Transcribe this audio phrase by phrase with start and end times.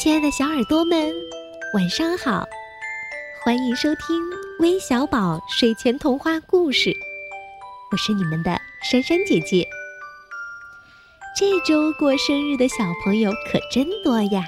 [0.00, 1.12] 亲爱的小耳朵们，
[1.74, 2.48] 晚上好！
[3.44, 4.18] 欢迎收听
[4.58, 6.90] 微小宝睡前童话故事，
[7.92, 9.68] 我是你们的珊珊姐姐。
[11.36, 14.42] 这周过生日的小朋友可真多呀，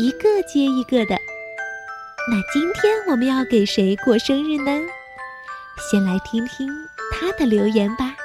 [0.00, 1.16] 一个接一个的。
[2.28, 4.84] 那今天我们要给谁过生日呢？
[5.88, 6.68] 先来听听
[7.12, 8.16] 他的留言吧。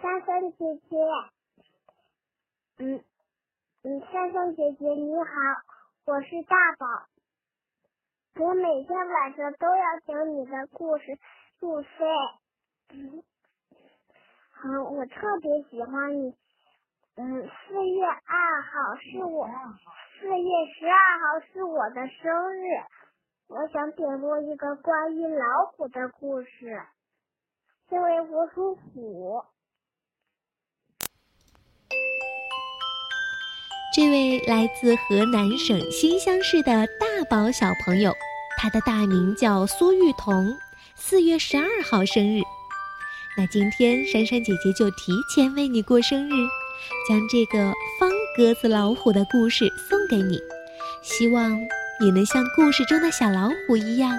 [0.00, 0.96] 珊珊姐姐。
[2.82, 3.00] 嗯
[3.84, 5.24] 嗯，珊珊姐姐你好，
[6.04, 8.44] 我是大宝。
[8.44, 11.16] 我每天晚上都要听你的故事
[11.60, 12.08] 入睡。
[12.88, 13.22] 嗯，
[14.50, 16.34] 好，我特别喜欢你。
[17.14, 19.46] 嗯，四月二号是我
[20.18, 22.66] 四月十二号是我的生日，
[23.46, 26.82] 我想点播一个关于老虎的故事，
[27.90, 29.44] 因为我属虎。
[33.94, 38.10] 这位来自河南省新乡市的大宝小朋友，
[38.56, 40.56] 他的大名叫苏玉彤，
[40.96, 42.40] 四月十二号生日。
[43.36, 46.32] 那今天珊珊姐姐就提前为你过生日，
[47.06, 50.40] 将这个方格子老虎的故事送给你，
[51.02, 51.50] 希望
[52.00, 54.18] 你能像故事中的小老虎一样，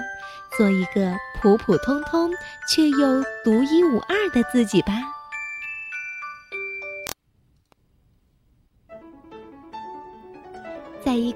[0.56, 2.30] 做一个普普通通
[2.68, 4.92] 却又独一无二的自己吧。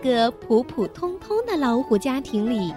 [0.02, 2.72] 个普普通通的老虎家庭里，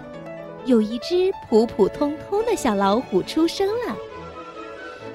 [0.64, 3.96] 有一只普普通通的小老虎出生了。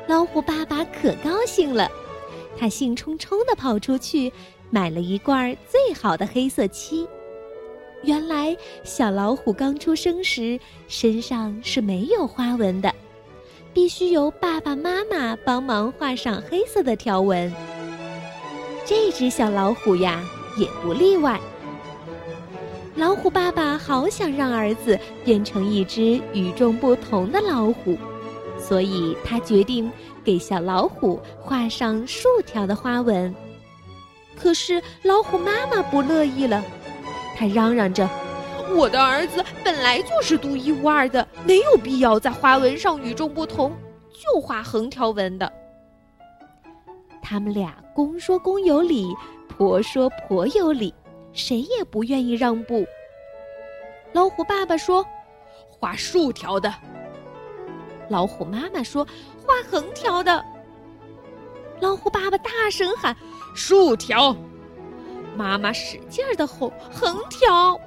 [0.08, 1.90] 老虎爸爸可高兴了，
[2.58, 4.32] 他兴冲冲地跑出去，
[4.70, 7.08] 买了一罐最好的黑色漆。
[8.04, 12.94] 原来，小老虎刚出生时身上是没有花纹的，
[13.74, 17.54] 必须由爸爸妈妈帮忙画上黑色的条纹。
[18.86, 20.24] 这只小老虎呀，
[20.58, 21.38] 也不例外。
[22.98, 27.96] 老虎爸爸好想让儿子变成一只与众不同的老虎，
[28.58, 29.90] 所以他决定
[30.24, 33.34] 给小老虎画上竖条的花纹。
[34.36, 36.64] 可是老虎妈妈不乐意了，
[37.36, 38.10] 她嚷嚷着
[38.76, 43.72] ：“我的儿子本来就是独一无二的，没有必要在花纹上与众不同，
[44.12, 45.54] 就画横条纹的。”
[47.22, 49.14] 他们俩公说公有理，
[49.48, 50.92] 婆说婆有理。
[51.38, 52.86] 谁也不愿意让步。
[54.12, 55.06] 老虎爸爸说
[55.70, 56.74] ：“画竖条的。”
[58.10, 59.06] 老虎妈妈说
[59.46, 60.44] ：“画横条的。”
[61.80, 63.16] 老虎爸爸大声喊
[63.56, 64.36] ：“竖条！”
[65.38, 67.80] 妈妈使劲儿的吼：“横条！”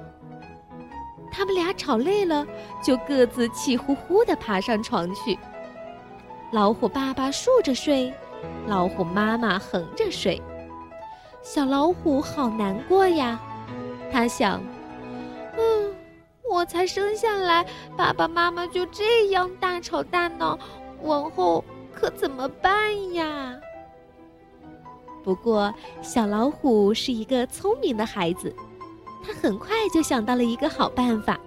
[1.29, 2.47] 他们俩吵累了，
[2.81, 5.37] 就各自气呼呼的爬上床去。
[6.51, 8.13] 老虎爸爸竖着睡，
[8.67, 10.41] 老虎妈妈横着睡。
[11.43, 13.39] 小老虎好难过呀，
[14.11, 14.61] 他想
[15.57, 15.93] ：“嗯，
[16.49, 17.65] 我才生下来，
[17.97, 20.57] 爸爸妈妈就这样大吵大闹，
[21.01, 21.63] 往后
[21.93, 23.59] 可怎么办呀？”
[25.23, 28.55] 不过，小老虎是一个聪明的孩子，
[29.23, 31.39] 他很快就想到了一个好办法。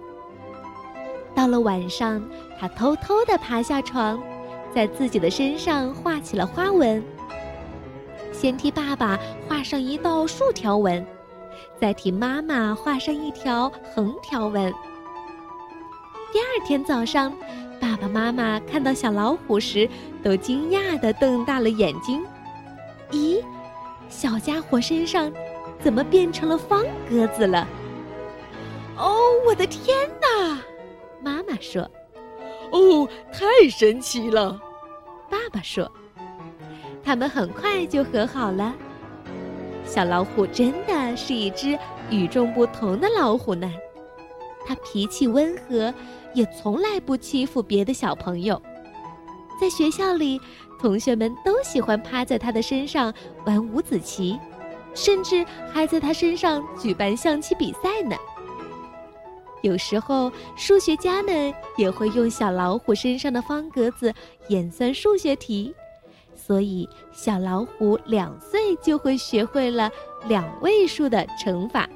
[1.33, 2.25] 到了晚上，
[2.59, 4.21] 他偷偷的爬下床，
[4.73, 7.03] 在自己的身上画起了花纹。
[8.35, 11.03] 先替爸爸画上一道竖条纹，
[11.79, 14.73] 再替妈妈画上一条横条纹。
[16.33, 17.33] 第二天早上，
[17.79, 19.89] 爸爸妈妈看到小老虎时，
[20.21, 22.25] 都惊讶地瞪大了眼睛。
[23.09, 23.41] 咦，
[24.09, 25.31] 小家伙身上
[25.79, 27.65] 怎么变成了方格子了？
[28.97, 29.15] 哦，
[29.47, 30.61] 我的天哪！
[31.21, 31.89] 妈妈说
[32.71, 34.59] ：“哦，太神奇了！”
[35.31, 35.89] 爸爸说。
[37.05, 38.73] 他们很快就和好了。
[39.85, 41.77] 小老虎真的是一只
[42.09, 43.71] 与众不同的老虎呢。
[44.67, 45.93] 它脾气温和，
[46.33, 48.59] 也从来不欺负别的小朋友。
[49.61, 50.41] 在学校里，
[50.81, 53.13] 同学们都喜欢趴在它的身上
[53.45, 54.39] 玩五子棋，
[54.95, 58.15] 甚至还在它身上举办象棋比赛呢。
[59.61, 64.11] 有时候，数学家们也会用小老虎身上的方格子
[64.47, 65.73] 演算数学题。
[66.35, 69.89] 所以，小老虎两岁就会学会了
[70.27, 71.89] 两位数的乘法，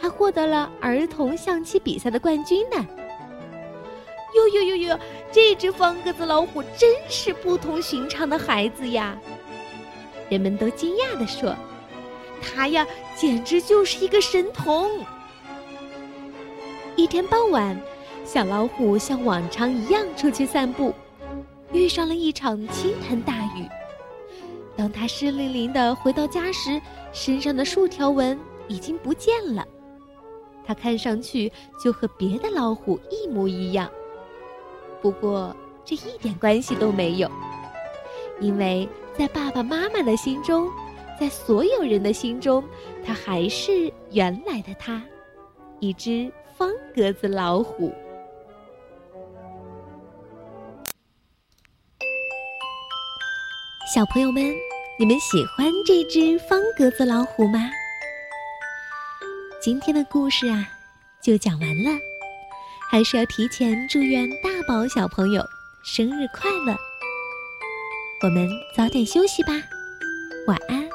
[0.00, 2.86] 还获得了儿童象棋比赛的冠军呢。
[4.34, 4.98] 哟哟哟哟，
[5.30, 9.16] 这只方格子老虎真是不同寻常的孩子呀！
[10.28, 11.54] 人们都惊讶地说
[12.42, 12.84] ：“他呀，
[13.14, 14.90] 简直就是一个神童。”
[16.96, 17.80] 一天傍晚，
[18.24, 20.92] 小老虎像往常一样出去散步。
[21.72, 23.43] 遇上了一场倾盆大雨，
[24.76, 26.80] 当他湿淋淋的回到家时，
[27.12, 28.38] 身上的数条纹
[28.68, 29.66] 已经不见了。
[30.66, 33.90] 他看上去就和别的老虎一模一样。
[35.00, 35.54] 不过
[35.84, 37.30] 这一点关系都没有，
[38.40, 40.68] 因为在爸爸妈妈的心中，
[41.20, 42.64] 在所有人的心中，
[43.04, 45.02] 他还是原来的他，
[45.78, 47.92] 一只方格子老虎。
[53.94, 54.52] 小朋友们，
[54.98, 57.70] 你们喜欢这只方格子老虎吗？
[59.62, 60.68] 今天的故事啊，
[61.22, 61.96] 就讲完了。
[62.90, 65.40] 还是要提前祝愿大宝小朋友
[65.84, 66.76] 生日快乐。
[68.24, 69.52] 我们早点休息吧，
[70.48, 70.93] 晚安。